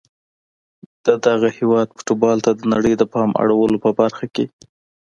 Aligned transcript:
د 1.05 1.07
دغه 1.25 1.49
هیواد 1.57 1.87
فوټبال 1.97 2.37
ته 2.45 2.51
د 2.55 2.61
نړۍ 2.73 2.93
د 2.97 3.03
پام 3.13 3.29
اړولو 3.41 3.77
په 3.83 3.89
برخه 3.99 4.25
کي 4.35 4.45